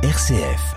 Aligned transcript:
RCF. 0.00 0.76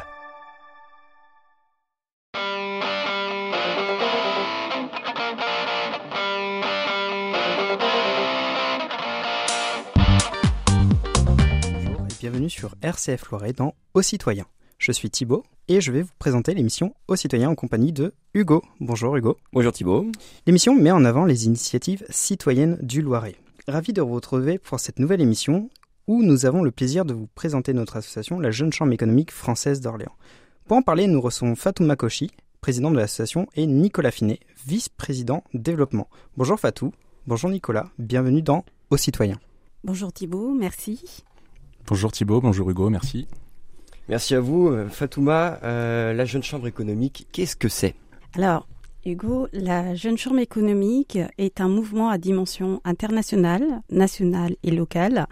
Bonjour 11.53 12.01
et 12.01 12.19
bienvenue 12.19 12.49
sur 12.49 12.73
RCF 12.81 13.29
Loiret 13.29 13.53
dans 13.53 13.75
Aux 13.93 14.01
citoyens. 14.01 14.47
Je 14.79 14.91
suis 14.91 15.11
Thibaut 15.11 15.43
et 15.67 15.81
je 15.81 15.91
vais 15.91 16.01
vous 16.01 16.09
présenter 16.17 16.55
l'émission 16.55 16.95
Aux 17.07 17.15
citoyens 17.15 17.51
en 17.51 17.55
compagnie 17.55 17.93
de 17.93 18.15
Hugo. 18.33 18.63
Bonjour 18.79 19.15
Hugo. 19.15 19.37
Bonjour 19.53 19.71
Thibaut. 19.71 20.07
L'émission 20.47 20.73
met 20.73 20.89
en 20.89 21.05
avant 21.05 21.25
les 21.25 21.45
initiatives 21.45 22.03
citoyennes 22.09 22.79
du 22.81 23.03
Loiret. 23.03 23.35
Ravi 23.67 23.93
de 23.93 24.01
vous 24.01 24.15
retrouver 24.15 24.57
pour 24.57 24.79
cette 24.79 24.97
nouvelle 24.97 25.21
émission 25.21 25.69
où 26.07 26.23
nous 26.23 26.45
avons 26.45 26.63
le 26.63 26.71
plaisir 26.71 27.05
de 27.05 27.13
vous 27.13 27.27
présenter 27.35 27.73
notre 27.73 27.97
association, 27.97 28.39
la 28.39 28.51
Jeune 28.51 28.73
Chambre 28.73 28.93
économique 28.93 29.31
française 29.31 29.81
d'Orléans. 29.81 30.15
Pour 30.65 30.77
en 30.77 30.81
parler, 30.81 31.07
nous 31.07 31.21
recevons 31.21 31.55
Fatou 31.55 31.87
Kochi, 31.95 32.31
président 32.61 32.91
de 32.91 32.97
l'association, 32.97 33.47
et 33.55 33.65
Nicolas 33.65 34.11
Finet, 34.11 34.39
vice-président 34.65 35.43
développement. 35.53 36.07
Bonjour 36.37 36.59
Fatou, 36.59 36.91
bonjour 37.27 37.49
Nicolas, 37.49 37.89
bienvenue 37.97 38.41
dans 38.41 38.63
Aux 38.89 38.97
citoyens. 38.97 39.39
Bonjour 39.83 40.13
Thibaut, 40.13 40.53
merci. 40.53 41.23
Bonjour 41.87 42.11
Thibaut, 42.11 42.41
bonjour 42.41 42.69
Hugo, 42.69 42.89
merci. 42.89 43.27
Merci 44.09 44.35
à 44.35 44.39
vous. 44.39 44.67
Euh, 44.67 44.89
Fatouma, 44.89 45.59
euh, 45.63 46.13
la 46.13 46.25
Jeune 46.25 46.43
Chambre 46.43 46.67
économique, 46.67 47.27
qu'est-ce 47.31 47.55
que 47.55 47.69
c'est? 47.69 47.95
Alors, 48.35 48.67
Hugo, 49.05 49.47
la 49.53 49.95
Jeune 49.95 50.17
Chambre 50.17 50.39
économique 50.39 51.17
est 51.37 51.59
un 51.59 51.67
mouvement 51.67 52.09
à 52.09 52.17
dimension 52.17 52.81
internationale, 52.83 53.81
nationale 53.89 54.55
et 54.63 54.71
locale. 54.71 55.27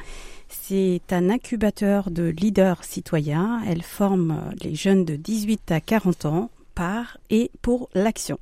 C'est 0.49 1.01
un 1.11 1.29
incubateur 1.29 2.09
de 2.09 2.23
leaders 2.23 2.83
citoyens. 2.83 3.61
Elle 3.67 3.83
forme 3.83 4.51
les 4.61 4.73
jeunes 4.73 5.05
de 5.05 5.15
18 5.15 5.71
à 5.71 5.79
40 5.79 6.25
ans 6.25 6.49
par 6.73 7.17
et 7.29 7.51
pour 7.61 7.89
l'action. 7.93 8.39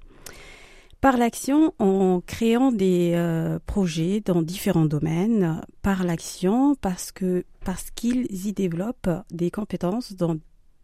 Par 1.02 1.17
l'action, 1.17 1.73
en 1.80 2.22
créant 2.26 2.72
des 2.72 3.12
euh, 3.14 3.59
projets 3.66 4.22
dans 4.26 4.42
différents 4.42 4.86
domaines. 4.86 5.62
Par 5.82 6.04
l'action, 6.04 6.76
parce 6.76 7.12
que 7.12 7.45
parce 7.64 7.92
qu'ils 7.92 8.48
y 8.48 8.54
développent 8.54 9.10
des 9.30 9.52
compétences 9.52 10.14
dans, 10.14 10.38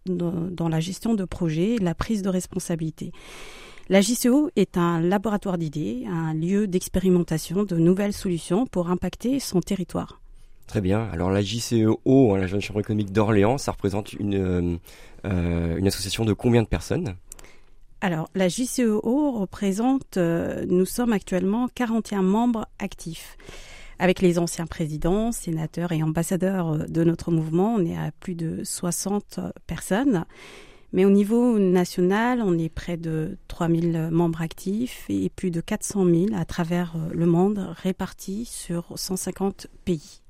dans, 0.05 0.33
dans 0.51 0.69
la 0.69 0.81
gestion 0.81 1.15
de 1.15 1.25
projets, 1.25 1.77
la 1.79 1.95
prise 1.95 2.21
de 2.21 2.29
responsabilité. 2.29 3.11
La 3.89 4.01
JCO 4.01 4.49
est 4.55 4.77
un 4.77 4.99
laboratoire 5.01 5.57
d'idées, 5.57 6.05
un 6.07 6.33
lieu 6.33 6.67
d'expérimentation 6.67 7.63
de 7.63 7.75
nouvelles 7.77 8.13
solutions 8.13 8.65
pour 8.65 8.89
impacter 8.89 9.39
son 9.39 9.61
territoire. 9.61 10.22
Très 10.67 10.81
bien. 10.81 11.07
Alors 11.11 11.29
la 11.29 11.41
JCEO, 11.41 11.99
hein, 12.05 12.37
la 12.37 12.47
Jeune 12.47 12.61
Chambre 12.61 12.79
économique 12.79 13.11
d'Orléans, 13.11 13.57
ça 13.57 13.71
représente 13.71 14.13
une, 14.13 14.35
euh, 14.35 14.77
euh, 15.25 15.85
association 15.85 16.25
de 16.25 16.33
combien 16.33 16.63
de 16.63 16.67
personnes? 16.67 17.15
Alors 18.01 18.29
la 18.33 18.47
JCEO 18.47 19.31
représente, 19.31 20.17
euh, 20.17 20.65
nous 20.67 20.85
sommes 20.85 21.13
actuellement 21.13 21.67
41 21.73 22.21
membres 22.21 22.67
actifs. 22.79 23.37
Avec 23.99 24.21
les 24.21 24.39
anciens 24.39 24.65
présidents, 24.65 25.31
sénateurs 25.31 25.91
et 25.91 26.01
ambassadeurs 26.01 26.89
de 26.89 27.03
notre 27.03 27.31
mouvement, 27.31 27.75
on 27.75 27.85
est 27.85 27.95
à 27.95 28.11
plus 28.19 28.35
de 28.35 28.63
60 28.63 29.39
personnes. 29.67 30.25
Mais 30.91 31.05
au 31.05 31.09
niveau 31.09 31.59
national, 31.59 32.41
on 32.41 32.57
est 32.57 32.69
près 32.69 32.97
de 32.97 33.37
3000 33.47 34.09
membres 34.11 34.41
actifs 34.41 35.05
et 35.09 35.29
plus 35.29 35.51
de 35.51 35.61
400 35.61 36.05
000 36.05 36.25
à 36.35 36.45
travers 36.45 36.95
le 37.11 37.25
monde 37.25 37.73
répartis 37.83 38.45
sur 38.45 38.91
150 38.95 39.67
pays. 39.85 40.22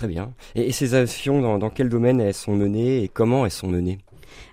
Très 0.00 0.08
bien. 0.08 0.32
Et, 0.54 0.68
et 0.68 0.72
ces 0.72 0.94
actions, 0.94 1.42
dans, 1.42 1.58
dans, 1.58 1.68
quel 1.68 1.90
domaine 1.90 2.22
elles 2.22 2.32
sont 2.32 2.56
menées 2.56 3.04
et 3.04 3.08
comment 3.08 3.44
elles 3.44 3.50
sont 3.50 3.68
menées? 3.68 3.98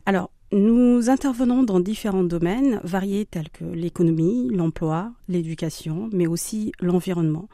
Alors, 0.06 0.30
nous 0.52 1.10
intervenons 1.10 1.64
dans 1.64 1.80
différents 1.80 2.26
domaines 2.26 2.82
variés 2.84 3.26
tels 3.26 3.50
que 3.50 3.64
l'économie, 3.64 4.50
l'emploi, 4.52 5.14
l'éducation, 5.30 6.10
mais 6.12 6.28
aussi 6.28 6.74
l'environnement. 6.82 7.48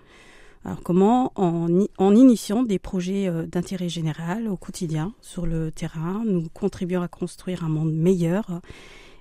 Alors 0.65 0.81
comment? 0.81 1.33
En, 1.35 1.67
en, 1.99 2.15
initiant 2.15 2.63
des 2.63 2.79
projets 2.79 3.29
d'intérêt 3.45 3.89
général 3.89 4.47
au 4.47 4.57
quotidien 4.57 5.13
sur 5.21 5.45
le 5.45 5.71
terrain, 5.71 6.23
nous 6.25 6.49
contribuons 6.51 7.03
à 7.03 7.07
construire 7.07 7.63
un 7.63 7.69
monde 7.69 7.93
meilleur 7.93 8.59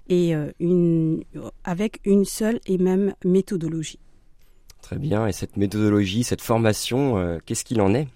et 0.09 0.33
une, 0.61 1.25
avec 1.65 2.01
une 2.07 2.25
seule 2.25 2.59
et 2.65 2.79
même 2.79 3.13
méthodologie. 3.23 3.99
Très 4.81 4.97
bien. 4.97 5.27
Et 5.27 5.33
cette 5.33 5.59
méthodologie, 5.59 6.25
cette 6.25 6.41
formation, 6.41 7.19
euh, 7.19 7.39
qu'est-ce 7.45 7.65
qu'il 7.65 7.83
en 7.83 7.93
est? 7.93 8.09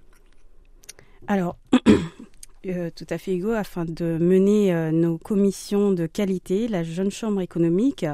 Alors, 1.28 1.56
euh, 2.66 2.90
tout 2.94 3.06
à 3.10 3.18
fait 3.18 3.32
égaux, 3.32 3.52
afin 3.52 3.84
de 3.84 4.18
mener 4.18 4.72
euh, 4.72 4.90
nos 4.90 5.18
commissions 5.18 5.92
de 5.92 6.06
qualité, 6.06 6.68
la 6.68 6.82
Jeune 6.82 7.10
Chambre 7.10 7.40
économique 7.40 8.06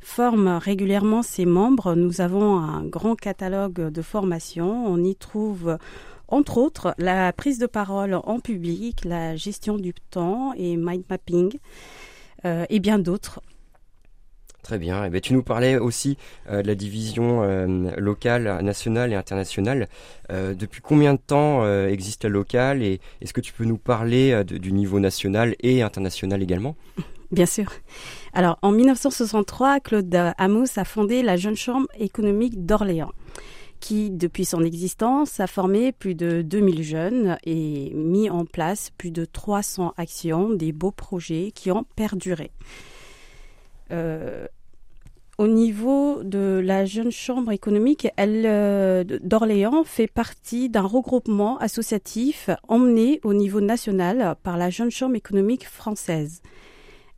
forme 0.00 0.48
régulièrement 0.48 1.22
ses 1.22 1.46
membres. 1.46 1.94
Nous 1.94 2.20
avons 2.20 2.58
un 2.58 2.84
grand 2.84 3.14
catalogue 3.14 3.90
de 3.90 4.02
formations. 4.02 4.86
On 4.86 5.02
y 5.02 5.14
trouve 5.14 5.78
entre 6.32 6.58
autres 6.58 6.94
la 6.98 7.32
prise 7.32 7.58
de 7.58 7.66
parole 7.66 8.14
en 8.14 8.40
public, 8.40 9.04
la 9.04 9.36
gestion 9.36 9.76
du 9.76 9.92
temps 10.10 10.52
et 10.56 10.76
mind 10.76 11.04
mapping 11.08 11.52
euh, 12.44 12.64
et 12.68 12.80
bien 12.80 12.98
d'autres. 12.98 13.40
Très 14.62 14.78
bien. 14.78 15.04
Eh 15.04 15.10
bien. 15.10 15.20
Tu 15.20 15.32
nous 15.32 15.42
parlais 15.42 15.76
aussi 15.76 16.16
euh, 16.48 16.62
de 16.62 16.68
la 16.68 16.74
division 16.74 17.42
euh, 17.42 17.90
locale, 17.98 18.60
nationale 18.62 19.12
et 19.12 19.16
internationale. 19.16 19.88
Euh, 20.30 20.54
depuis 20.54 20.80
combien 20.80 21.14
de 21.14 21.18
temps 21.18 21.66
existe 21.86 22.24
la 22.24 22.30
locale 22.30 22.82
et 22.82 23.00
est-ce 23.20 23.32
que 23.32 23.40
tu 23.40 23.52
peux 23.52 23.64
nous 23.64 23.78
parler 23.78 24.44
du 24.44 24.72
niveau 24.72 25.00
national 25.00 25.56
et 25.60 25.82
international 25.82 26.42
également? 26.42 26.76
Bien 27.32 27.46
sûr. 27.46 27.72
Alors, 28.34 28.58
en 28.62 28.72
1963, 28.72 29.80
Claude 29.80 30.14
Amos 30.36 30.66
a 30.76 30.84
fondé 30.84 31.22
la 31.22 31.36
Jeune 31.36 31.56
Chambre 31.56 31.88
économique 31.98 32.66
d'Orléans, 32.66 33.12
qui, 33.80 34.10
depuis 34.10 34.44
son 34.44 34.62
existence, 34.62 35.40
a 35.40 35.46
formé 35.46 35.92
plus 35.92 36.14
de 36.14 36.42
2000 36.42 36.82
jeunes 36.82 37.38
et 37.44 37.90
mis 37.94 38.28
en 38.28 38.44
place 38.44 38.90
plus 38.98 39.10
de 39.10 39.24
300 39.24 39.94
actions, 39.96 40.50
des 40.50 40.72
beaux 40.72 40.90
projets 40.90 41.52
qui 41.54 41.70
ont 41.70 41.86
perduré. 41.96 42.50
Euh, 43.92 44.46
au 45.38 45.46
niveau 45.48 46.22
de 46.22 46.60
la 46.62 46.84
Jeune 46.84 47.10
Chambre 47.10 47.52
économique, 47.52 48.08
elle 48.16 48.44
euh, 48.46 49.02
d'Orléans 49.22 49.82
fait 49.84 50.06
partie 50.06 50.68
d'un 50.68 50.82
regroupement 50.82 51.58
associatif 51.58 52.50
emmené 52.68 53.20
au 53.24 53.32
niveau 53.34 53.60
national 53.60 54.36
par 54.42 54.56
la 54.56 54.70
Jeune 54.70 54.90
Chambre 54.90 55.16
économique 55.16 55.66
française. 55.66 56.42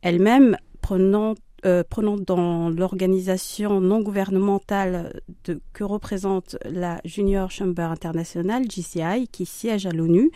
Elle-même 0.01 0.57
prenant, 0.81 1.35
euh, 1.65 1.83
prenant 1.87 2.17
dans 2.17 2.69
l'organisation 2.69 3.81
non 3.81 4.01
gouvernementale 4.01 5.21
de, 5.45 5.59
que 5.73 5.83
représente 5.83 6.57
la 6.63 7.01
Junior 7.05 7.49
Chamber 7.49 7.89
International, 7.89 8.63
JCI, 8.69 9.27
qui 9.31 9.45
siège 9.45 9.85
à 9.85 9.91
l'ONU 9.91 10.31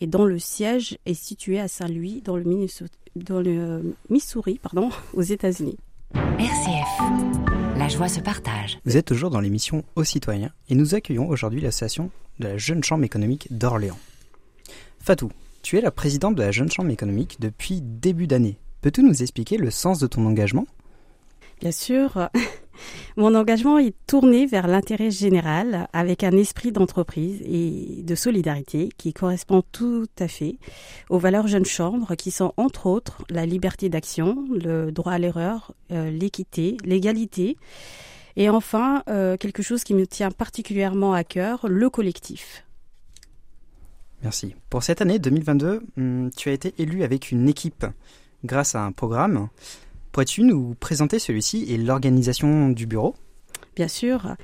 et 0.00 0.06
dont 0.06 0.24
le 0.24 0.38
siège 0.38 0.98
est 1.06 1.14
situé 1.14 1.58
à 1.58 1.68
Saint-Louis, 1.68 2.20
dans 2.22 2.36
le, 2.36 2.44
dans 3.16 3.40
le 3.40 3.94
Missouri, 4.10 4.58
pardon, 4.62 4.90
aux 5.14 5.22
États-Unis. 5.22 5.78
RCF, 6.14 7.78
la 7.78 7.88
joie 7.88 8.08
se 8.08 8.20
partage. 8.20 8.78
Vous 8.84 8.96
êtes 8.96 9.06
toujours 9.06 9.30
dans 9.30 9.40
l'émission 9.40 9.82
Aux 9.96 10.04
citoyens 10.04 10.50
et 10.68 10.74
nous 10.74 10.94
accueillons 10.94 11.28
aujourd'hui 11.28 11.60
l'association 11.60 12.10
de 12.38 12.48
la 12.48 12.58
Jeune 12.58 12.84
Chambre 12.84 13.04
économique 13.04 13.48
d'Orléans. 13.50 13.98
Fatou, 15.00 15.30
tu 15.62 15.78
es 15.78 15.80
la 15.80 15.90
présidente 15.90 16.34
de 16.34 16.42
la 16.42 16.52
Jeune 16.52 16.70
Chambre 16.70 16.90
économique 16.90 17.40
depuis 17.40 17.80
début 17.80 18.26
d'année. 18.26 18.58
Peux-tu 18.86 19.02
nous 19.02 19.20
expliquer 19.20 19.56
le 19.56 19.72
sens 19.72 19.98
de 19.98 20.06
ton 20.06 20.24
engagement? 20.26 20.64
Bien 21.60 21.72
sûr. 21.72 22.30
Mon 23.16 23.34
engagement 23.34 23.78
est 23.78 23.96
tourné 24.06 24.46
vers 24.46 24.68
l'intérêt 24.68 25.10
général 25.10 25.88
avec 25.92 26.22
un 26.22 26.30
esprit 26.36 26.70
d'entreprise 26.70 27.42
et 27.44 28.04
de 28.04 28.14
solidarité 28.14 28.90
qui 28.96 29.12
correspond 29.12 29.64
tout 29.72 30.06
à 30.20 30.28
fait 30.28 30.60
aux 31.10 31.18
valeurs 31.18 31.48
jeunes 31.48 31.64
chambres 31.64 32.14
qui 32.14 32.30
sont 32.30 32.54
entre 32.56 32.86
autres 32.86 33.24
la 33.28 33.44
liberté 33.44 33.88
d'action, 33.88 34.46
le 34.52 34.92
droit 34.92 35.14
à 35.14 35.18
l'erreur, 35.18 35.74
euh, 35.90 36.08
l'équité, 36.08 36.76
l'égalité 36.84 37.56
et 38.36 38.48
enfin 38.48 39.02
euh, 39.08 39.36
quelque 39.36 39.64
chose 39.64 39.82
qui 39.82 39.94
me 39.94 40.06
tient 40.06 40.30
particulièrement 40.30 41.12
à 41.12 41.24
cœur, 41.24 41.66
le 41.68 41.90
collectif. 41.90 42.64
Merci. 44.22 44.54
Pour 44.70 44.84
cette 44.84 45.00
année 45.00 45.18
2022, 45.18 45.82
hum, 45.96 46.30
tu 46.36 46.50
as 46.50 46.52
été 46.52 46.72
élu 46.78 47.02
avec 47.02 47.32
une 47.32 47.48
équipe 47.48 47.84
grâce 48.44 48.74
à 48.74 48.82
un 48.82 48.92
programme. 48.92 49.48
Pourrais-tu 50.12 50.42
nous 50.42 50.74
présenter 50.80 51.18
celui-ci 51.18 51.66
et 51.68 51.76
l'organisation 51.76 52.70
du 52.70 52.86
bureau? 52.86 53.14
Bien 53.76 53.88
sûr. 53.88 54.34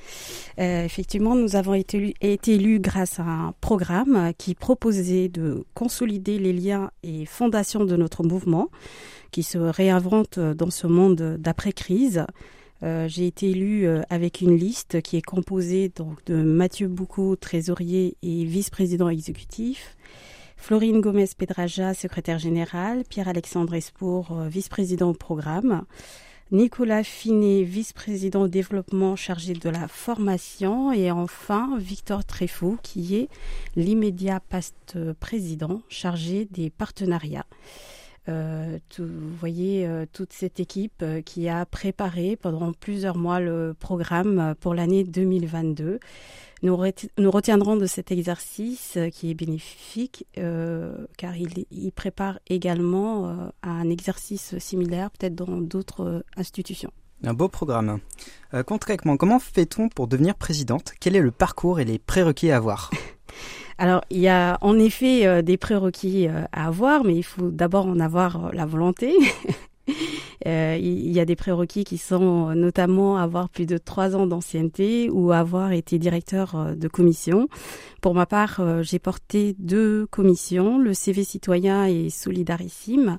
Euh, 0.59 0.85
effectivement, 0.85 1.35
nous 1.35 1.57
avons 1.57 1.73
été, 1.73 2.15
élus 2.21 2.79
grâce 2.79 3.19
à 3.19 3.23
un 3.23 3.55
programme 3.63 4.33
qui 4.37 4.55
proposait 4.55 5.31
de 5.31 5.65
consolider 5.73 6.39
les 6.39 6.53
liens 6.53 6.91
et 7.03 7.25
fondations 7.25 7.87
de 7.87 7.97
notre 7.97 8.23
mouvement 8.23 8.69
qui 9.31 9.43
se 9.43 9.57
réinvente 9.57 10.39
dans 10.39 10.71
ce 10.71 10.87
monde 10.87 11.39
d'après-crise. 11.41 12.27
Euh, 12.83 13.09
J'ai 13.09 13.27
été 13.27 13.49
élu 13.49 13.89
avec 14.11 14.43
une 14.43 14.55
liste 14.55 15.01
qui 15.01 15.17
est 15.17 15.23
composée 15.23 15.91
donc 15.97 16.23
de 16.27 16.43
Mathieu 16.43 16.89
Boucaud, 16.89 17.37
trésorier 17.37 18.19
et 18.23 18.45
vice-président 18.45 19.09
exécutif, 19.09 19.97
Florine 20.63 21.01
Gomez-Pedraja, 21.01 21.93
secrétaire 21.93 22.39
générale, 22.39 23.03
Pierre-Alexandre 23.09 23.75
Espour, 23.75 24.43
vice-président 24.45 25.11
au 25.11 25.13
programme, 25.13 25.83
Nicolas 26.53 27.03
Finet, 27.03 27.65
vice-président 27.65 28.47
développement 28.47 29.17
chargé 29.17 29.55
de 29.55 29.69
la 29.69 29.89
formation, 29.89 30.93
et 30.93 31.11
enfin 31.11 31.77
Victor 31.79 32.25
Tréfou, 32.25 32.79
qui 32.81 33.17
est 33.17 33.29
l'immédiat 33.75 34.39
past 34.39 34.97
président 35.19 35.83
chargé 35.89 36.45
des 36.53 36.71
partenariats. 36.71 37.47
Euh, 38.29 38.79
vous 38.99 39.37
voyez 39.41 39.85
euh, 39.85 40.07
toute 40.13 40.33
cette 40.33 40.61
équipe 40.61 41.03
euh, 41.03 41.23
qui 41.23 41.49
a 41.49 41.67
préparé 41.67 42.37
pendant 42.37 42.73
plusieurs 42.73 43.17
mois 43.17 43.41
le 43.41 43.75
programme 43.77 44.55
pour 44.61 44.75
l'année 44.75 45.03
2022. 45.03 45.99
Nous, 46.63 46.77
nous, 47.19 47.31
retiendrons 47.31 47.77
de 47.77 47.87
cet 47.87 48.13
exercice 48.13 48.99
qui 49.13 49.31
est 49.31 49.35
bénéfique 49.35 50.27
car 50.35 51.37
il, 51.37 51.67
il, 51.71 51.93
prépare 51.93 52.39
également 52.49 53.51
un 53.63 53.91
exercice 53.91 54.57
similaire 54.59 55.11
peut-être 55.11 55.35
dans 55.35 55.61
d'autres 55.61 56.25
institutions. 56.37 56.93
Un 57.25 57.35
beau 57.35 57.49
programme. 57.49 57.99
concrètement, 58.67 59.17
comment 59.17 59.41
fait-on 59.41 59.89
pour 59.89 60.07
devenir 60.07 60.37
présidente? 60.37 60.93
Quel 61.01 61.17
est 61.17 61.21
le 61.21 61.33
parcours 61.33 61.81
et 61.81 61.85
les 61.85 61.99
prérequis 61.99 62.51
à 62.53 62.57
avoir? 62.57 62.91
Alors, 63.79 64.03
il 64.11 64.21
y 64.21 64.29
a 64.29 64.59
en 64.61 64.79
effet 64.79 65.27
euh, 65.27 65.43
des 65.43 65.57
prérequis 65.57 66.29
euh, 66.29 66.45
à 66.53 66.69
avoir, 66.69 67.05
mais 67.05 67.17
il 67.17 67.23
faut 67.23 67.51
d'abord 67.51 67.87
en 67.87 67.99
avoir 68.01 68.47
euh, 68.47 68.51
la 68.53 68.67
volonté. 68.67 69.15
il 70.45 71.13
y 71.13 71.21
a 71.21 71.25
des 71.25 71.37
prérequis 71.37 71.85
qui 71.85 71.99
sont 71.99 72.55
notamment 72.55 73.17
avoir 73.19 73.49
plus 73.49 73.67
de 73.67 73.79
trois 73.79 74.17
ans 74.17 74.27
d'ancienneté 74.27 75.11
ou 75.11 75.33
avoir 75.33 75.73
été 75.73 75.99
directeur 75.99 76.77
de 76.77 76.89
commission. 76.89 77.49
Pour 78.01 78.15
ma 78.15 78.27
part, 78.27 78.83
j'ai 78.83 78.99
porté 78.99 79.55
deux 79.59 80.07
commissions, 80.07 80.79
le 80.79 80.95
CV 80.95 81.25
citoyen 81.25 81.87
et 81.87 82.11
Solidarissime. 82.11 83.19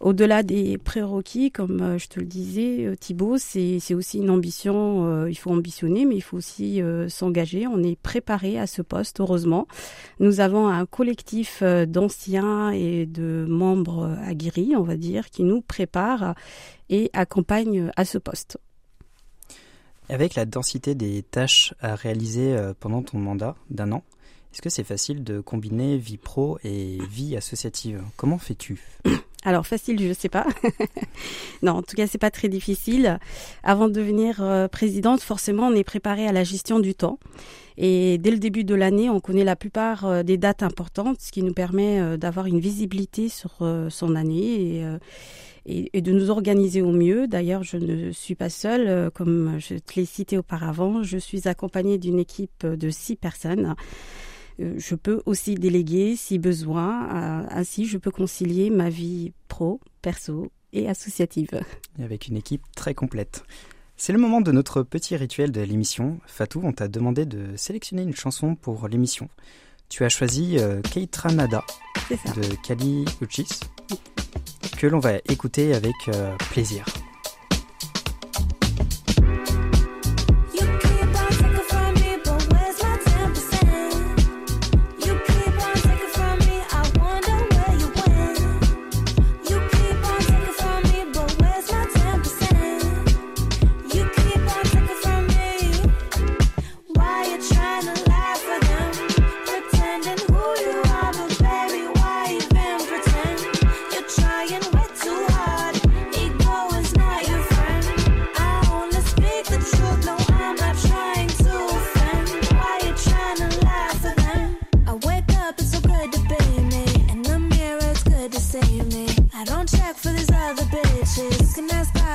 Au-delà 0.00 0.42
des 0.42 0.78
prérequis, 0.78 1.50
comme 1.50 1.82
euh, 1.82 1.98
je 1.98 2.08
te 2.08 2.18
le 2.18 2.24
disais, 2.24 2.86
euh, 2.86 2.96
Thibault, 2.96 3.36
c'est 3.36 3.92
aussi 3.92 4.16
une 4.16 4.30
ambition. 4.30 5.06
Euh, 5.06 5.30
il 5.30 5.34
faut 5.34 5.50
ambitionner, 5.50 6.06
mais 6.06 6.16
il 6.16 6.22
faut 6.22 6.38
aussi 6.38 6.80
s'engager. 7.08 7.66
On 7.66 7.82
est 7.82 8.00
préparé 8.00 8.58
à 8.58 8.66
ce 8.66 8.80
poste, 8.80 9.20
heureusement. 9.20 9.66
Nous 10.18 10.40
avons 10.40 10.68
un 10.68 10.86
collectif 10.86 11.62
d'anciens 11.62 12.70
et 12.70 13.04
de 13.04 13.44
membres 13.48 14.16
aguerris, 14.24 14.74
on 14.74 14.82
va 14.82 14.96
dire, 14.96 15.28
qui 15.28 15.42
nous 15.42 15.60
prépare 15.60 16.34
et 16.88 17.10
accompagne 17.12 17.90
à 17.96 18.06
ce 18.06 18.16
poste. 18.16 18.58
Avec 20.08 20.34
la 20.34 20.46
densité 20.46 20.94
des 20.94 21.22
tâches 21.22 21.74
à 21.80 21.94
réaliser 21.94 22.56
pendant 22.80 23.02
ton 23.02 23.18
mandat 23.18 23.54
d'un 23.68 23.92
an, 23.92 24.02
est-ce 24.52 24.62
que 24.62 24.70
c'est 24.70 24.84
facile 24.84 25.22
de 25.22 25.40
combiner 25.40 25.98
vie 25.98 26.16
pro 26.16 26.58
et 26.64 26.98
vie 27.10 27.36
associative? 27.36 28.02
Comment 28.16 28.38
fais-tu? 28.38 28.82
alors 29.42 29.66
facile, 29.66 29.98
je 29.98 30.08
ne 30.08 30.12
sais 30.12 30.28
pas. 30.28 30.46
non, 31.62 31.72
en 31.72 31.82
tout 31.82 31.96
cas, 31.96 32.06
c'est 32.06 32.18
pas 32.18 32.30
très 32.30 32.48
difficile. 32.48 33.18
Avant 33.62 33.88
de 33.88 33.94
devenir 33.94 34.42
euh, 34.42 34.68
présidente, 34.68 35.22
forcément, 35.22 35.68
on 35.68 35.74
est 35.74 35.84
préparé 35.84 36.26
à 36.26 36.32
la 36.32 36.44
gestion 36.44 36.78
du 36.78 36.94
temps. 36.94 37.18
Et 37.78 38.18
dès 38.18 38.30
le 38.30 38.38
début 38.38 38.64
de 38.64 38.74
l'année, 38.74 39.08
on 39.08 39.20
connaît 39.20 39.44
la 39.44 39.56
plupart 39.56 40.04
euh, 40.04 40.22
des 40.22 40.36
dates 40.36 40.62
importantes, 40.62 41.20
ce 41.20 41.32
qui 41.32 41.42
nous 41.42 41.54
permet 41.54 42.00
euh, 42.00 42.16
d'avoir 42.18 42.46
une 42.46 42.60
visibilité 42.60 43.30
sur 43.30 43.50
son 43.88 44.14
année 44.14 44.84
et, 45.66 45.88
et, 45.94 46.02
de 46.02 46.12
nous 46.12 46.28
organiser 46.28 46.82
au 46.82 46.92
mieux. 46.92 47.26
D'ailleurs, 47.26 47.62
je 47.62 47.78
ne 47.78 48.12
suis 48.12 48.34
pas 48.34 48.50
seule, 48.50 49.10
comme 49.12 49.56
je 49.58 49.76
te 49.76 49.98
l'ai 49.98 50.04
cité 50.04 50.36
auparavant. 50.36 51.02
Je 51.02 51.16
suis 51.16 51.48
accompagnée 51.48 51.96
d'une 51.96 52.18
équipe 52.18 52.66
de 52.66 52.90
six 52.90 53.16
personnes. 53.16 53.74
Euh, 54.60 54.74
je 54.76 54.94
peux 54.94 55.22
aussi 55.26 55.54
déléguer 55.54 56.16
si 56.16 56.38
besoin. 56.38 57.46
Ainsi, 57.50 57.86
je 57.86 57.98
peux 57.98 58.10
concilier 58.10 58.70
ma 58.70 58.90
vie 58.90 59.32
pro, 59.48 59.80
perso 60.02 60.50
et 60.72 60.88
associative. 60.88 61.60
avec 62.02 62.28
une 62.28 62.36
équipe 62.36 62.62
très 62.76 62.94
complète. 62.94 63.44
C'est 63.96 64.14
le 64.14 64.18
moment 64.18 64.40
de 64.40 64.50
notre 64.50 64.82
petit 64.82 65.14
rituel 65.14 65.52
de 65.52 65.60
l'émission. 65.60 66.20
Fatou, 66.26 66.62
on 66.64 66.72
t'a 66.72 66.88
demandé 66.88 67.26
de 67.26 67.54
sélectionner 67.56 68.02
une 68.02 68.14
chanson 68.14 68.54
pour 68.54 68.88
l'émission. 68.88 69.28
Tu 69.90 70.04
as 70.04 70.08
choisi 70.08 70.56
euh, 70.58 70.80
Keitranada 70.80 71.64
de 72.10 72.54
Kali 72.66 73.04
Uchis, 73.20 73.60
que 74.78 74.86
l'on 74.86 75.00
va 75.00 75.16
écouter 75.28 75.74
avec 75.74 75.92
euh, 76.08 76.34
plaisir. 76.50 76.86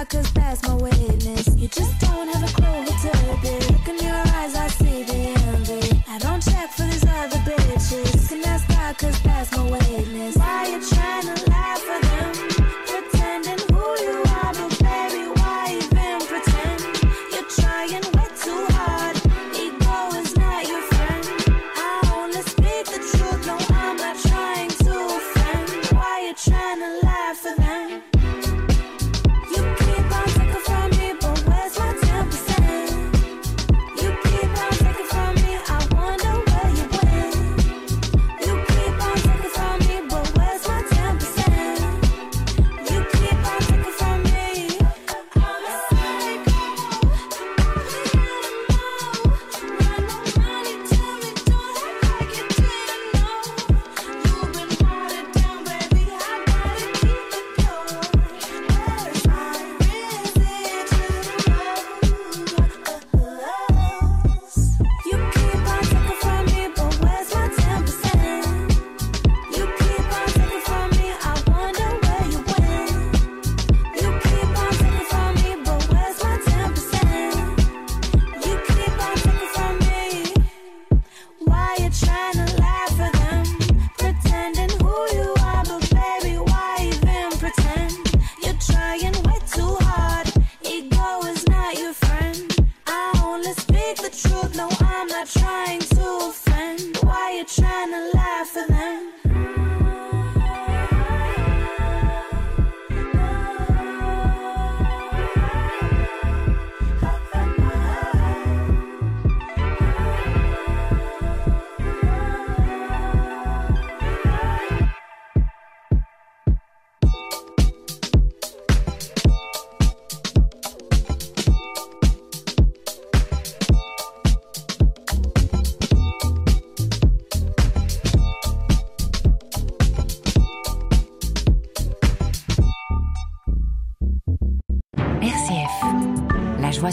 cause 0.10 0.31
that 0.34 0.45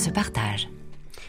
se 0.03 0.11
partage. 0.11 0.69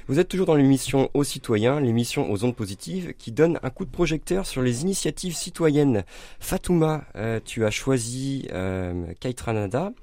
Vous 0.08 0.18
êtes 0.18 0.28
toujours 0.28 0.48
dans 0.48 0.56
l'émission 0.56 1.12
Aux 1.14 1.24
citoyens, 1.24 1.80
l'émission 1.80 2.32
aux 2.32 2.44
ondes 2.44 2.56
positives 2.56 3.14
qui 3.14 3.32
donne 3.32 3.60
un 3.62 3.70
coup 3.70 3.86
de 3.86 3.92
projecteur 3.92 4.48
sur 4.48 4.64
les 4.64 4.82
initiatives 4.82 5.36
citoyennes. 5.36 6.04
Fatouma, 6.40 7.04
euh, 7.16 7.40
tu 7.46 7.66
as 7.66 7.70
choisi 7.70 8.48
euh, 8.52 9.06
Kaitranada. 9.20 9.94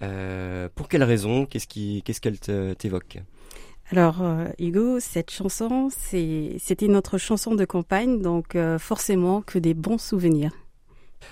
Euh, 0.00 0.70
pour 0.74 0.88
quelle 0.88 1.02
raison? 1.02 1.44
Qu'est-ce 1.44 1.66
qui, 1.66 2.02
qu'est-ce 2.06 2.22
qu'elle 2.22 2.38
t'évoque? 2.76 3.18
Alors 3.92 4.24
Hugo, 4.58 4.98
cette 4.98 5.30
chanson, 5.30 5.90
c'était 5.90 6.88
notre 6.88 7.18
chanson 7.18 7.54
de 7.54 7.66
campagne, 7.66 8.22
donc 8.22 8.56
euh, 8.56 8.78
forcément 8.78 9.42
que 9.42 9.58
des 9.58 9.74
bons 9.74 9.98
souvenirs. 9.98 10.52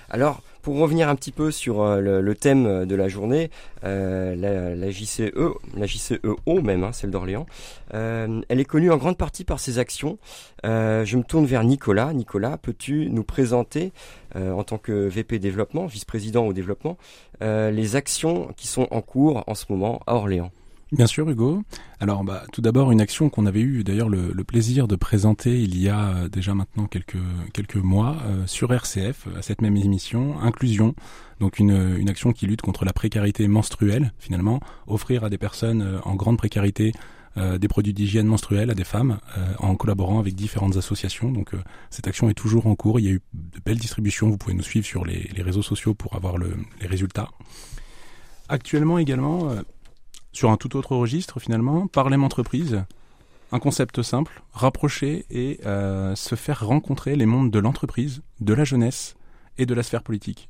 Alors, 0.09 0.43
pour 0.65 0.79
revenir 0.79 1.09
un 1.09 1.15
petit 1.15 1.31
peu 1.31 1.51
sur 1.51 1.83
euh, 1.83 2.01
le, 2.01 2.35
thème 2.35 2.87
de 2.87 2.95
la 2.95 3.07
journée, 3.07 3.51
la, 3.83 4.33
la, 4.33 4.89
JCE, 4.89 5.31
la 5.77 5.85
JCEO 5.85 6.61
même, 6.63 6.83
hein, 6.83 6.91
celle 6.91 7.11
d'Orléans, 7.11 7.45
elle 7.91 8.43
est 8.49 8.65
connue 8.65 8.89
en 8.91 8.97
grande 8.97 9.15
partie 9.15 9.43
par 9.43 9.59
ses 9.59 9.77
actions. 9.77 10.17
je 10.63 11.17
me 11.17 11.21
tourne 11.21 11.45
vers 11.45 11.63
Nicolas. 11.63 12.13
Nicolas, 12.13 12.57
peux-tu 12.57 13.11
nous 13.11 13.23
présenter, 13.23 13.93
en 14.33 14.63
tant 14.63 14.79
que 14.79 15.07
VP 15.07 15.37
développement, 15.37 15.85
vice-président 15.85 16.47
au 16.47 16.53
développement, 16.53 16.97
les 17.41 17.95
actions 17.95 18.49
qui 18.57 18.65
sont 18.65 18.87
en 18.89 19.01
cours 19.01 19.43
en 19.45 19.53
ce 19.53 19.65
moment 19.69 20.01
à 20.07 20.15
Orléans? 20.15 20.51
Bien 20.91 21.07
sûr, 21.07 21.27
Hugo. 21.29 21.63
Alors, 21.99 22.23
bah, 22.23 22.43
tout 22.51 22.61
d'abord, 22.61 22.91
une 22.91 23.01
action 23.01 23.29
qu'on 23.29 23.47
avait 23.47 23.61
eu 23.61 23.83
d'ailleurs 23.83 24.07
le, 24.07 24.43
plaisir 24.43 24.87
de 24.87 24.95
présenter 24.95 25.59
il 25.59 25.81
y 25.81 25.89
a 25.89 26.09
euh, 26.09 26.29
déjà 26.29 26.53
maintenant 26.53 26.85
quelques 26.85 27.17
quelques 27.53 27.75
mois 27.75 28.17
euh, 28.25 28.45
sur 28.45 28.71
RCF 28.71 29.27
à 29.35 29.41
cette 29.41 29.61
même 29.61 29.75
émission, 29.75 30.39
inclusion. 30.39 30.93
Donc 31.39 31.57
une, 31.57 31.95
une 31.97 32.07
action 32.07 32.31
qui 32.31 32.45
lutte 32.45 32.61
contre 32.61 32.85
la 32.85 32.93
précarité 32.93 33.47
menstruelle, 33.47 34.13
finalement, 34.19 34.59
offrir 34.85 35.23
à 35.23 35.29
des 35.31 35.39
personnes 35.39 35.81
euh, 35.81 35.99
en 36.03 36.15
grande 36.15 36.37
précarité 36.37 36.91
des 37.59 37.67
produits 37.67 37.93
d'hygiène 37.93 38.27
menstruelle 38.27 38.69
à 38.71 38.73
des 38.73 38.85
femmes 38.85 39.19
en 39.59 39.75
collaborant 39.75 40.19
avec 40.19 40.35
différentes 40.35 40.77
associations. 40.77 41.33
Donc 41.33 41.51
cette 41.89 42.07
action 42.07 42.29
est 42.29 42.33
toujours 42.33 42.65
en 42.65 42.75
cours. 42.75 42.97
Il 43.01 43.05
y 43.05 43.09
a 43.09 43.11
eu 43.11 43.21
de 43.33 43.59
belles 43.59 43.77
distributions. 43.77 44.29
Vous 44.29 44.37
pouvez 44.37 44.53
nous 44.53 44.63
suivre 44.63 44.85
sur 44.85 45.03
les, 45.03 45.29
les 45.35 45.43
réseaux 45.43 45.61
sociaux 45.61 45.93
pour 45.93 46.15
avoir 46.15 46.37
le, 46.37 46.55
les 46.79 46.87
résultats. 46.87 47.27
Actuellement 48.47 48.99
également, 48.99 49.53
sur 50.35 50.51
un 50.51 50.57
tout 50.57 50.75
autre 50.75 50.95
registre 50.97 51.39
finalement, 51.39 51.87
parler 51.87 52.17
entreprise, 52.17 52.83
un 53.53 53.59
concept 53.59 54.01
simple, 54.01 54.43
rapprocher 54.51 55.25
et 55.29 55.61
euh, 55.65 56.13
se 56.15 56.35
faire 56.35 56.67
rencontrer 56.67 57.15
les 57.15 57.25
mondes 57.25 57.51
de 57.51 57.59
l'entreprise, 57.59 58.21
de 58.41 58.53
la 58.53 58.65
jeunesse 58.65 59.15
et 59.57 59.65
de 59.65 59.73
la 59.73 59.81
sphère 59.81 60.03
politique. 60.03 60.49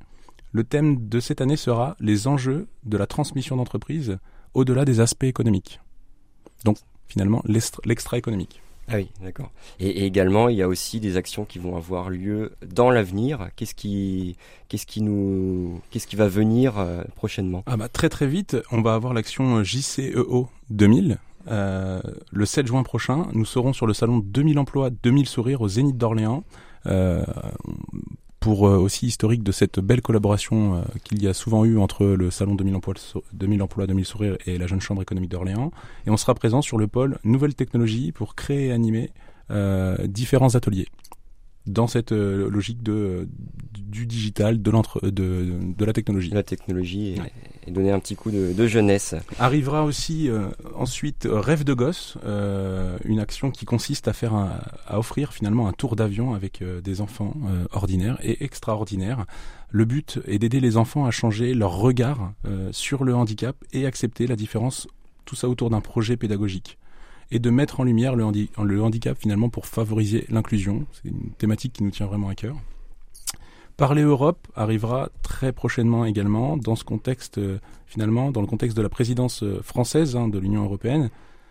Le 0.51 0.63
thème 0.63 1.08
de 1.08 1.20
cette 1.20 1.39
année 1.39 1.56
sera 1.56 1.96
les 2.00 2.27
enjeux 2.27 2.68
de 2.84 2.98
la 2.98 3.06
transmission 3.06 3.58
d'entreprise 3.58 4.18
au-delà 4.56 4.86
des 4.86 5.01
aspects 5.01 5.24
économiques. 5.24 5.80
Donc 6.63 6.77
finalement 7.08 7.44
l'extra-économique. 7.46 8.63
Ah 8.88 8.96
oui, 8.98 9.10
d'accord. 9.22 9.51
Et, 9.80 10.06
également, 10.06 10.50
il 10.50 10.58
y 10.58 10.62
a 10.62 10.68
aussi 10.68 11.00
des 11.00 11.18
actions 11.18 11.46
qui 11.46 11.58
vont 11.58 11.75
avoir 11.75 12.10
lieu 12.10 12.54
dans 12.65 12.92
l'avenir. 12.92 13.50
Qu'est-ce 13.56 13.74
qui, 13.74 14.38
qu'est-ce 14.70 14.86
qui 14.86 15.01
nous, 15.01 15.82
qu'est-ce 15.89 16.08
qui 16.08 16.15
va 16.15 16.27
venir 16.27 16.77
euh, 16.77 17.04
prochainement? 17.15 17.63
Ah 17.65 17.77
bah 17.77 17.89
très 17.89 18.10
très 18.10 18.27
vite, 18.27 18.58
on 18.72 18.82
va 18.82 18.94
avoir 18.94 19.13
l'action 19.13 19.63
JCEO 19.63 20.50
2000. 20.70 21.18
Euh, 21.48 22.01
le 22.32 22.46
7 22.46 22.68
juin 22.68 22.84
prochain, 22.84 23.27
nous 23.34 23.46
serons 23.46 23.74
sur 23.74 23.88
le 23.88 23.94
salon 23.94 24.20
2000 24.20 24.60
emplois, 24.60 24.89
2000 24.89 25.27
sourires 25.27 25.62
au 25.62 25.68
Zénith 25.68 25.98
d'Orléans. 25.98 26.44
Euh, 26.88 27.24
pour 28.46 28.68
euh, 28.68 28.78
aussi 28.78 29.08
historique 29.08 29.42
de 29.42 29.52
cette 29.52 29.80
belle 29.80 30.04
collaboration 30.04 30.75
euh, 30.75 30.82
qu'il 31.04 31.20
y 31.24 31.28
a 31.28 31.34
souvent 31.34 31.66
eu 31.66 31.80
entre 31.80 32.06
le 32.06 32.30
Salon 32.30 32.54
2000 32.54 32.75
emplois, 32.75 32.94
2000 33.34 33.64
emplois, 33.64 33.88
2000 33.88 34.06
sourires 34.06 34.38
et 34.46 34.60
la 34.60 34.68
Jeune 34.68 34.82
Chambre 34.82 35.02
économique 35.02 35.32
d'Orléans. 35.32 35.72
Et 36.06 36.12
on 36.12 36.18
sera 36.18 36.36
présent 36.36 36.62
sur 36.62 36.78
le 36.78 36.86
pôle 36.86 37.18
Nouvelles 37.24 37.56
Technologies 37.56 38.12
pour 38.12 38.36
créer 38.36 38.68
et 38.68 38.72
animer 38.72 39.10
euh, 39.50 39.98
différents 40.06 40.54
ateliers 40.54 40.86
dans 41.67 41.88
cette 41.88 42.12
euh, 42.12 42.50
logique 42.50 42.84
de 42.84 43.27
du 43.74 44.05
digital, 44.05 44.62
de 44.62 44.72
l'entre 44.72 45.10
de, 45.10 45.57
de 45.77 45.86
la 45.86 45.93
technologie. 45.93 46.29
La 46.31 46.43
technologie 46.43 47.15
et, 47.65 47.72
donner 47.72 47.91
un 47.91 48.00
petit 48.00 48.15
coup 48.15 48.29
de, 48.29 48.51
de 48.53 48.67
jeunesse. 48.67 49.15
Arrivera 49.39 49.84
aussi 49.84 50.29
euh, 50.29 50.50
ensuite 50.75 51.27
Rêve 51.29 51.63
de 51.63 51.74
gosse, 51.74 52.17
euh, 52.25 52.98
une 53.05 53.19
action 53.19 53.51
qui 53.51 53.65
consiste 53.65 54.07
à 54.07 54.13
faire 54.13 54.34
un, 54.34 54.60
à 54.86 55.00
offrir 55.00 55.34
finalement 55.34 55.67
un 55.67 55.72
tour 55.72 55.95
d'avion 55.95 56.34
avec 56.34 56.62
des 56.84 57.01
enfants 57.01 57.34
ordinaires 57.72 58.19
et 58.22 58.43
extraordinaires. 58.43 59.25
Le 59.69 59.86
but 59.86 60.19
est 60.27 60.39
d'aider 60.39 60.60
les 60.60 60.77
enfants 60.77 61.05
à 61.05 61.12
changer 61.12 61.53
leur 61.53 61.77
regard 61.77 62.34
sur 62.72 63.03
le 63.03 63.15
handicap 63.15 63.55
et 63.72 63.86
accepter 63.86 64.27
la 64.27 64.36
différence. 64.36 64.88
Tout 65.24 65.36
ça 65.36 65.50
autour 65.50 65.69
d'un 65.69 65.81
projet 65.81 66.17
pédagogique 66.17 66.77
et 67.32 67.39
de 67.39 67.50
mettre 67.50 67.79
en 67.79 67.84
lumière 67.84 68.15
le, 68.15 68.84
handicap 68.84 69.17
finalement 69.17 69.50
pour 69.50 69.65
favoriser 69.65 70.25
l'inclusion. 70.29 70.86
C'est 70.94 71.10
une 71.10 71.32
thématique 71.38 71.74
qui 71.74 71.84
nous 71.84 71.91
tient 71.91 72.05
vraiment 72.05 72.29
à 72.29 72.36
cœur. 72.36 72.55
Parler 73.77 74.03
Europe 74.03 74.48
arrivera 74.55 75.10
très 75.22 75.51
prochainement 75.51 76.05
également 76.05 76.55
dans 76.55 76.75
ce 76.75 76.86
contexte, 76.86 77.39
euh, 77.39 77.60
finalement, 77.88 78.32
dans 78.32 78.39
le 78.39 78.48
contexte 78.48 78.77
de 78.77 78.82
la 78.82 78.88
présidence 78.88 79.44
euh, 79.44 79.62
française 79.62 80.15
hein, 80.15 80.29
de 80.29 80.39
l'Union 80.39 80.63
européenne. 80.63 81.10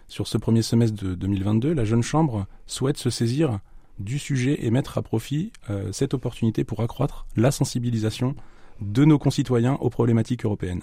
Sur 0.08 0.26
ce 0.26 0.38
premier 0.38 0.62
semestre 0.62 1.04
de 1.04 1.14
2022, 1.14 1.74
la 1.74 1.84
Jeune 1.84 2.02
Chambre 2.02 2.46
souhaite 2.66 2.96
se 2.96 3.10
saisir 3.10 3.58
du 3.98 4.18
sujet 4.18 4.64
et 4.64 4.70
mettre 4.70 4.96
à 4.96 5.02
profit 5.02 5.52
euh, 5.68 5.92
cette 5.92 6.14
opportunité 6.14 6.64
pour 6.64 6.80
accroître 6.80 7.26
la 7.36 7.50
sensibilisation 7.50 8.34
de 8.80 9.04
nos 9.04 9.18
concitoyens 9.18 9.74
aux 9.74 9.90
problématiques 9.90 10.46
européennes 10.46 10.82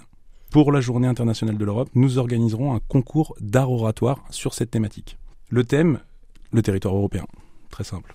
pour 0.52 0.70
la 0.70 0.82
Journée 0.82 1.08
internationale 1.08 1.56
de 1.56 1.64
l'Europe, 1.64 1.88
nous 1.94 2.18
organiserons 2.18 2.74
un 2.74 2.80
concours 2.86 3.34
d'art 3.40 3.72
oratoire 3.72 4.22
sur 4.28 4.52
cette 4.52 4.70
thématique. 4.70 5.16
Le 5.48 5.64
thème, 5.64 6.00
le 6.52 6.60
territoire 6.60 6.94
européen. 6.94 7.24
Très 7.70 7.84
simple. 7.84 8.14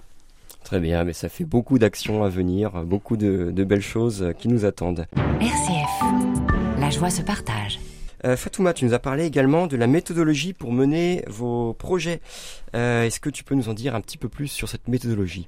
Très 0.64 0.80
bien, 0.80 1.04
mais 1.04 1.14
ça 1.14 1.30
fait 1.30 1.46
beaucoup 1.46 1.80
d'actions 1.80 2.24
à 2.24 2.30
venir, 2.30 2.86
beaucoup 2.86 3.18
de, 3.18 3.52
belles 3.64 3.82
choses 3.82 4.34
qui 4.38 4.50
nous 4.50 4.66
attendent. 4.66 5.08
RCF, 5.42 6.80
la 6.80 6.92
joie 6.92 7.10
se 7.10 7.24
partage. 7.24 7.80
Euh, 8.24 8.38
Fatouma, 8.38 8.74
tu 8.74 8.86
nous 8.86 8.94
as 8.94 9.00
parlé 9.00 9.26
également 9.26 9.66
de 9.66 9.76
la 9.76 9.88
méthodologie 9.88 10.54
pour 10.54 10.72
mener 10.72 11.24
vos 11.28 11.74
projets. 11.74 12.22
Euh, 12.76 13.04
est-ce 13.04 13.20
que 13.20 13.32
tu 13.32 13.44
peux 13.44 13.56
nous 13.56 13.70
en 13.70 13.74
dire 13.74 13.96
un 13.96 14.02
petit 14.02 14.18
peu 14.18 14.30
plus 14.30 14.48
sur 14.48 14.70
cette 14.70 14.88
méthodologie? 14.88 15.48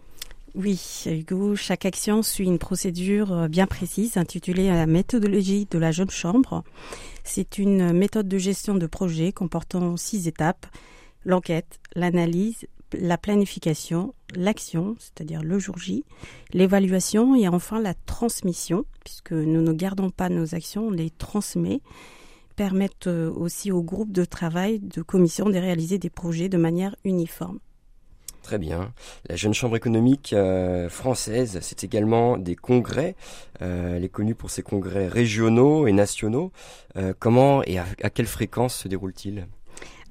Oui, 0.56 1.04
Hugo, 1.06 1.56
chaque 1.56 1.86
action 1.86 2.24
suit 2.24 2.46
une 2.46 2.60
procédure 2.60 3.32
euh, 3.34 3.48
bien 3.48 3.68
précise 3.68 4.18
intitulée 4.18 4.68
la 4.68 4.86
méthodologie 4.86 5.68
de 5.70 5.78
la 5.78 5.92
jeune 5.92 6.10
chambre. 6.10 6.64
C'est 7.24 7.58
une 7.58 7.94
méthode 7.94 8.28
de 8.28 8.38
gestion 8.38 8.76
de 8.76 8.88
projet 8.88 9.32
comportant 9.32 9.98
six 9.98 10.28
étapes. 10.28 10.66
L'enquête, 11.26 11.80
l'analyse, 11.96 12.68
la 12.94 13.18
planification, 13.18 14.14
l'action, 14.36 14.96
c'est-à-dire 15.00 15.44
le 15.44 15.60
jour 15.60 15.78
J, 15.78 16.04
l'évaluation 16.54 17.36
et 17.36 17.48
enfin 17.48 17.80
la 17.80 17.94
transmission, 17.94 18.86
puisque 19.04 19.34
nous 19.34 19.62
ne 19.62 19.74
gardons 19.74 20.10
pas 20.10 20.30
nos 20.30 20.56
actions, 20.56 20.88
on 20.88 20.92
les 20.92 21.10
transmet, 21.10 21.82
permettent 22.56 23.08
euh, 23.08 23.32
aussi 23.32 23.72
au 23.72 23.82
groupe 23.82 24.12
de 24.12 24.26
travail 24.26 24.80
de 24.80 25.02
commission 25.02 25.46
de 25.50 25.58
réaliser 25.58 25.98
des 25.98 26.10
projets 26.10 26.50
de 26.50 26.58
manière 26.58 26.96
uniforme. 27.04 27.60
Très 28.44 28.58
bien. 28.58 28.94
La 29.28 29.36
Jeune 29.36 29.54
Chambre 29.54 29.76
économique 29.76 30.34
euh, 30.34 30.90
française, 30.90 31.60
c'est 31.62 31.84
également 31.84 32.38
des 32.38 32.56
congrès. 32.56 33.16
Euh, 33.62 33.98
elle 33.98 34.04
est 34.04 34.10
connue 34.10 34.36
pour 34.36 34.50
ses 34.50 34.64
congrès 34.64 35.08
régionaux 35.08 35.88
et 35.88 35.92
nationaux. 35.92 36.52
Euh, 36.96 37.14
comment 37.18 37.62
et 37.64 37.78
à, 37.78 38.10
quelle 38.10 38.28
fréquence 38.28 38.76
se 38.76 38.88
déroule-t-il? 38.88 39.48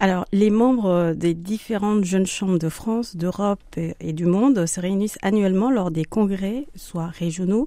Alors, 0.01 0.25
les 0.31 0.51
membres 0.51 1.15
des 1.15 1.35
différentes 1.35 2.05
jeunes 2.05 2.27
chambres 2.27 2.59
de 2.59 2.69
France, 2.69 3.17
d'Europe 3.17 3.61
et, 3.77 4.13
du 4.13 4.27
monde 4.27 4.67
se 4.67 4.81
réunissent 4.81 5.19
annuellement 5.23 5.73
lors 5.73 5.91
des 5.91 6.05
congrès, 6.05 6.67
soit 6.77 7.09
régionaux, 7.09 7.67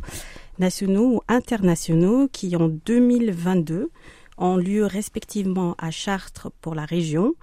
nationaux 0.57 1.15
ou 1.15 1.21
internationaux, 1.27 2.29
qui 2.31 2.55
en 2.55 2.69
2022 2.69 3.89
ont 4.37 4.55
lieu 4.55 4.85
respectivement 4.85 5.75
à 5.77 5.91
Chartres 5.91 6.49
pour 6.61 6.73
la 6.73 6.85
région, 6.85 7.35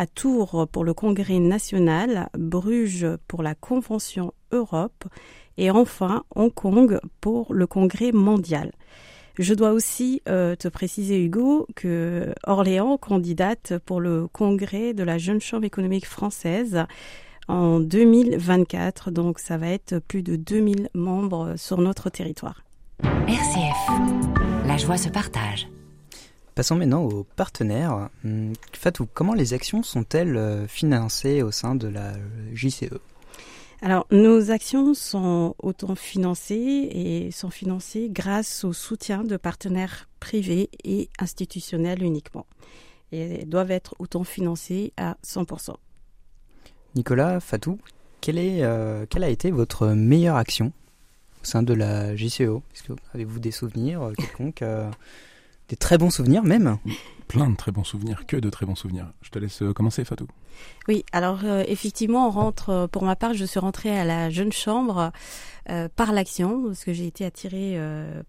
à 0.00 0.06
Tours 0.06 0.66
pour 0.72 0.82
le 0.82 0.94
Congrès 0.94 1.38
national, 1.40 2.30
Bruges 2.32 3.06
pour 3.28 3.42
la 3.42 3.54
Convention 3.54 4.32
Europe 4.50 5.04
et 5.58 5.70
enfin 5.70 6.24
Hong 6.34 6.54
Kong 6.54 6.98
pour 7.20 7.52
le 7.52 7.66
Congrès 7.66 8.10
mondial. 8.10 8.72
Je 9.38 9.52
dois 9.52 9.72
aussi 9.72 10.22
euh, 10.26 10.56
te 10.56 10.68
préciser, 10.68 11.22
Hugo, 11.22 11.66
que 11.76 12.32
Orléans 12.46 12.96
candidate 12.96 13.74
pour 13.84 14.00
le 14.00 14.26
congrès 14.26 14.94
de 14.94 15.02
la 15.02 15.18
Jeune 15.18 15.40
Chambre 15.40 15.66
économique 15.66 16.06
française 16.06 16.86
en 17.46 17.78
2024. 17.78 19.10
Donc, 19.10 19.38
ça 19.38 19.58
va 19.58 19.68
être 19.68 19.98
plus 19.98 20.22
de 20.22 20.36
2000 20.36 20.88
membres 20.94 21.56
sur 21.56 21.76
notre 21.76 22.08
territoire. 22.08 22.64
RCF, 23.02 24.66
la 24.66 24.78
joie 24.78 24.96
se 24.96 25.10
partage. 25.10 25.68
Passons 26.60 26.76
maintenant 26.76 27.04
aux 27.04 27.24
partenaires. 27.24 28.10
Hum, 28.22 28.52
Fatou, 28.74 29.08
comment 29.14 29.32
les 29.32 29.54
actions 29.54 29.82
sont-elles 29.82 30.36
euh, 30.36 30.66
financées 30.66 31.40
au 31.40 31.50
sein 31.50 31.74
de 31.74 31.88
la 31.88 32.12
JCE 32.52 32.98
alors, 33.80 34.06
nos 34.10 34.50
actions 34.50 34.92
sont 34.92 35.54
autant 35.58 35.94
financées 35.94 36.90
et 36.92 37.30
sont 37.30 37.48
financées 37.48 38.10
grâce 38.12 38.62
au 38.64 38.74
soutien 38.74 39.24
de 39.24 39.38
partenaires 39.38 40.10
privés 40.20 40.68
et 40.84 41.08
institutionnels 41.18 42.02
uniquement. 42.02 42.44
et 43.10 43.46
doivent 43.46 43.70
être 43.70 43.94
autofinancées 43.98 44.92
à 44.98 45.16
100%. 45.26 45.76
Nicolas, 46.94 47.40
Fatou, 47.40 47.78
quelle, 48.20 48.36
est, 48.36 48.64
euh, 48.64 49.06
quelle 49.08 49.24
a 49.24 49.30
été 49.30 49.50
votre 49.50 49.86
meilleure 49.86 50.36
action 50.36 50.74
au 51.40 51.44
sein 51.46 51.62
de 51.62 51.72
la 51.72 52.14
JCEO 52.14 52.62
Avez-vous 53.14 53.38
des 53.40 53.50
souvenirs 53.50 54.02
euh, 54.02 54.12
quelconques 54.12 54.60
euh, 54.60 54.90
Des 55.70 55.76
très 55.76 55.98
bons 55.98 56.10
souvenirs 56.10 56.42
même 56.42 56.78
Plein 57.28 57.48
de 57.48 57.54
très 57.54 57.70
bons 57.70 57.84
souvenirs, 57.84 58.26
que 58.26 58.36
de 58.36 58.50
très 58.50 58.66
bons 58.66 58.74
souvenirs. 58.74 59.06
Je 59.22 59.30
te 59.30 59.38
laisse 59.38 59.62
commencer, 59.72 60.04
Fatou. 60.04 60.26
Oui, 60.88 61.04
alors 61.12 61.44
effectivement, 61.44 62.26
on 62.26 62.30
rentre, 62.30 62.88
pour 62.90 63.04
ma 63.04 63.14
part, 63.14 63.34
je 63.34 63.44
suis 63.44 63.60
rentrée 63.60 63.96
à 63.96 64.04
la 64.04 64.30
jeune 64.30 64.50
chambre 64.50 65.12
par 65.94 66.12
l'action, 66.12 66.64
parce 66.64 66.82
que 66.82 66.92
j'ai 66.92 67.06
été 67.06 67.24
attirée 67.24 67.80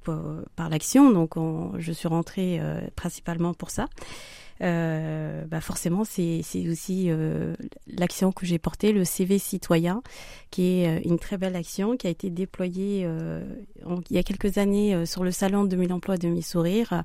par 0.03 0.69
l'action, 0.69 1.09
donc 1.09 1.33
je 1.79 1.91
suis 1.91 2.07
rentrée 2.07 2.61
principalement 2.95 3.55
pour 3.55 3.71
ça 3.71 3.87
euh, 4.61 5.45
bah 5.45 5.59
forcément, 5.59 6.03
c'est 6.05 6.43
aussi 6.69 7.05
euh, 7.09 7.55
l'action 7.87 8.31
que 8.31 8.45
j'ai 8.45 8.59
portée, 8.59 8.91
le 8.91 9.03
CV 9.05 9.39
citoyen, 9.39 10.03
qui 10.51 10.81
est 10.81 10.87
euh, 10.87 11.01
une 11.03 11.17
très 11.17 11.37
belle 11.37 11.55
action 11.55 11.97
qui 11.97 12.07
a 12.07 12.09
été 12.09 12.29
déployée 12.29 13.07
il 14.09 14.15
y 14.15 14.19
a 14.19 14.23
quelques 14.23 14.57
années 14.57 15.05
sur 15.05 15.23
le 15.23 15.31
salon 15.31 15.63
de 15.63 15.69
2000 15.69 15.93
emplois 15.93 16.17
de 16.17 16.27
mi-sourire, 16.27 17.03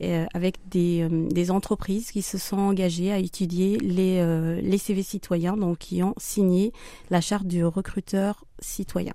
avec 0.00 0.56
des, 0.68 1.50
entreprises 1.50 2.10
qui 2.10 2.22
se 2.22 2.38
sont 2.38 2.58
engagées 2.58 3.12
à 3.12 3.18
étudier 3.18 3.78
les 3.78 4.78
CV 4.78 5.02
citoyens, 5.02 5.56
donc 5.56 5.78
qui 5.78 6.02
ont 6.02 6.14
signé 6.16 6.72
la 7.10 7.20
charte 7.20 7.46
du 7.46 7.64
recruteur 7.64 8.44
citoyen. 8.60 9.14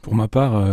Pour 0.00 0.14
ma 0.14 0.28
part, 0.28 0.64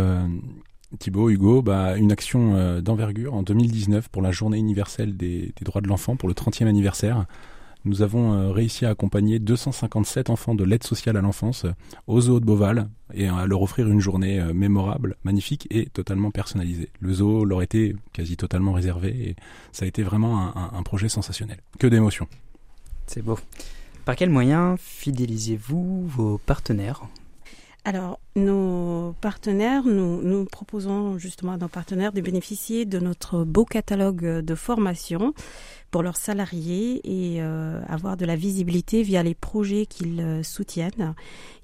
Thibaut, 0.98 1.30
Hugo, 1.30 1.62
bah, 1.62 1.96
une 1.96 2.10
action 2.10 2.56
euh, 2.56 2.80
d'envergure 2.80 3.34
en 3.34 3.42
2019 3.42 4.08
pour 4.08 4.22
la 4.22 4.32
journée 4.32 4.58
universelle 4.58 5.16
des, 5.16 5.52
droits 5.62 5.80
de 5.80 5.88
l'enfant, 5.88 6.16
pour 6.16 6.28
le 6.28 6.34
30e 6.34 6.66
anniversaire. 6.66 7.26
Nous 7.84 8.02
avons 8.02 8.34
euh, 8.34 8.50
réussi 8.50 8.84
à 8.84 8.90
accompagner 8.90 9.38
257 9.38 10.30
enfants 10.30 10.54
de 10.54 10.64
l'aide 10.64 10.82
sociale 10.82 11.16
à 11.16 11.20
l'enfance 11.20 11.64
au 12.06 12.20
zoo 12.20 12.40
de 12.40 12.44
Beauval 12.44 12.90
et 13.14 13.28
à 13.28 13.46
leur 13.46 13.62
offrir 13.62 13.88
une 13.88 14.00
journée 14.00 14.40
euh, 14.40 14.52
mémorable, 14.52 15.16
magnifique 15.24 15.66
et 15.70 15.86
totalement 15.86 16.30
personnalisée. 16.30 16.90
Le 16.98 17.14
zoo 17.14 17.44
leur 17.44 17.62
était 17.62 17.94
quasi 18.12 18.36
totalement 18.36 18.72
réservé 18.72 19.30
et 19.30 19.36
ça 19.72 19.84
a 19.84 19.88
été 19.88 20.02
vraiment 20.02 20.56
un, 20.56 20.72
un 20.74 20.82
projet 20.82 21.08
sensationnel. 21.08 21.58
Que 21.78 21.86
d'émotions. 21.86 22.26
C'est 23.06 23.22
beau. 23.22 23.38
Par 24.04 24.16
quels 24.16 24.30
moyens 24.30 24.78
fidélisez-vous 24.80 26.06
vos 26.08 26.38
partenaires? 26.38 27.02
Alors, 27.84 28.20
nos 28.36 29.14
partenaires, 29.22 29.84
nous, 29.84 30.44
proposons 30.44 31.16
justement 31.16 31.52
à 31.52 31.56
nos 31.56 31.68
partenaires 31.68 32.12
de 32.12 32.20
bénéficier 32.20 32.84
de 32.84 32.98
notre 32.98 33.44
beau 33.44 33.64
catalogue 33.64 34.40
de 34.40 34.54
formation 34.54 35.32
pour 35.90 36.02
leurs 36.02 36.18
salariés 36.18 37.00
et 37.04 37.42
euh, 37.42 37.80
avoir 37.88 38.18
de 38.18 38.26
la 38.26 38.36
visibilité 38.36 39.02
via 39.02 39.22
les 39.22 39.34
projets 39.34 39.86
qu'ils 39.86 40.20
euh, 40.20 40.42
soutiennent. 40.42 41.14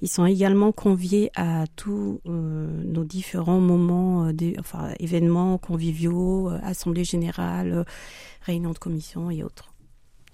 Ils 0.01 0.09
sont 0.09 0.25
également 0.25 0.73
conviés 0.73 1.31
à 1.37 1.65
tous 1.77 2.21
euh, 2.27 2.83
nos 2.85 3.05
différents 3.05 3.61
moments, 3.61 4.33
des, 4.33 4.57
enfin, 4.59 4.89
événements 4.99 5.59
conviviaux, 5.59 6.49
assemblées 6.63 7.05
générales, 7.05 7.85
réunions 8.41 8.73
de 8.73 8.79
commission 8.79 9.31
et 9.31 9.45
autres. 9.45 9.75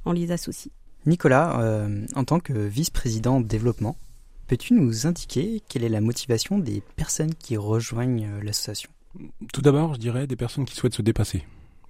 On 0.04 0.12
les 0.12 0.30
associe. 0.30 0.72
Nicolas, 1.06 1.88
en 2.14 2.24
tant 2.24 2.38
que 2.38 2.52
vice-président 2.52 3.40
développement, 3.40 3.96
Peux-tu 4.52 4.74
nous 4.74 5.06
indiquer 5.06 5.62
quelle 5.66 5.82
est 5.82 5.88
la 5.88 6.02
motivation 6.02 6.58
des 6.58 6.82
personnes 6.96 7.34
qui 7.34 7.56
rejoignent 7.56 8.26
euh, 8.26 8.42
l'association? 8.42 8.90
Tout 9.50 9.62
d'abord, 9.62 9.94
je 9.94 9.98
dirais 9.98 10.26
des 10.26 10.36
personnes 10.36 10.66
qui 10.66 10.74
souhaitent 10.74 10.92
se 10.92 11.00
dépasser, 11.00 11.42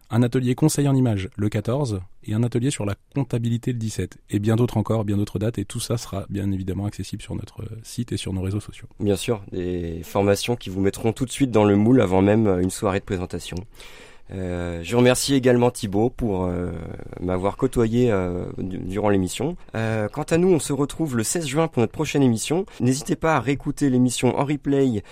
un 0.09 0.23
atelier 0.23 0.55
conseil 0.55 0.87
en 0.87 0.95
images 0.95 1.29
le 1.35 1.49
14 1.49 2.01
et 2.23 2.33
un 2.33 2.41
atelier 2.41 2.71
sur 2.71 2.85
la 2.85 2.95
comptabilité 3.13 3.73
le 3.73 3.77
17 3.77 4.17
et 4.29 4.39
bien 4.39 4.55
d'autres 4.55 4.77
encore, 4.77 5.03
bien 5.03 5.17
d'autres 5.17 5.37
dates 5.37 5.57
et 5.57 5.65
tout 5.65 5.81
ça 5.81 5.97
sera 5.97 6.25
bien 6.29 6.49
évidemment 6.51 6.85
accessible 6.85 7.21
sur 7.21 7.35
notre 7.35 7.63
site 7.83 8.13
et 8.13 8.17
sur 8.17 8.31
nos 8.31 8.41
réseaux 8.41 8.61
sociaux. 8.61 8.87
Bien 9.01 9.17
sûr, 9.17 9.43
des 9.51 10.01
formations 10.03 10.55
qui 10.55 10.69
vous 10.69 10.79
mettront 10.79 11.11
tout 11.11 11.25
de 11.25 11.31
suite 11.31 11.51
dans 11.51 11.65
le 11.65 11.75
moule 11.75 12.01
avant 12.01 12.21
même 12.21 12.47
une 12.61 12.69
soirée 12.69 12.99
de 12.99 13.05
présentation. 13.05 13.57
Euh, 14.33 14.81
je 14.83 14.95
remercie 14.95 15.35
également 15.35 15.71
Thibaut 15.71 16.09
pour 16.09 16.45
euh, 16.45 16.71
m'avoir 17.19 17.57
côtoyé 17.57 18.11
euh, 18.11 18.45
durant 18.57 19.09
l'émission. 19.09 19.55
quant 19.73 20.23
à 20.23 20.37
nous, 20.37 20.49
on 20.49 20.59
se 20.59 20.73
retrouve 20.73 21.15
le 21.15 21.23
16 21.23 21.47
juin 21.47 21.67
pour 21.67 21.81
notre 21.81 21.93
prochaine 21.93 22.23
émission. 22.23 22.65
N'hésitez 22.79 23.15
pas 23.15 23.35
à 23.35 23.39
réécouter 23.39 23.89
l'émission 23.89 24.37
en 24.37 24.45
replay 24.45 25.03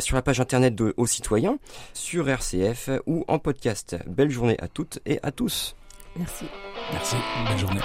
sur 0.00 0.16
la 0.16 0.22
page 0.22 0.40
internet 0.40 0.74
de 0.74 0.94
Aux 0.96 1.06
Citoyens, 1.06 1.58
sur 1.92 2.28
RCF 2.28 2.90
ou 3.06 3.24
en 3.28 3.38
podcast. 3.38 3.96
Belle 4.06 4.30
journée 4.30 4.56
à 4.60 4.68
toutes 4.68 5.00
et 5.04 5.18
à 5.22 5.32
tous. 5.32 5.76
Merci. 6.16 6.46
Merci. 6.92 7.16
Belle 7.46 7.58
journée. 7.58 7.80